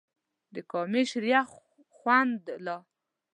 [0.53, 1.47] د کامې شریخ
[1.97, 2.77] خوند لا